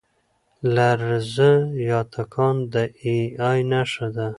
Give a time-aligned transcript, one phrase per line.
[0.75, 1.51] لرزه
[1.89, 3.17] یا تکان د اې
[3.47, 4.27] ای نښه ده.